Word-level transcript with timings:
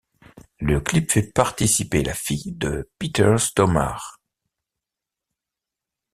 Le 0.59 0.79
clip 0.79 1.11
fait 1.11 1.31
participer 1.31 2.01
la 2.01 2.15
fille 2.15 2.53
de 2.53 2.89
Peter 2.97 3.35
Stormare. 3.37 4.19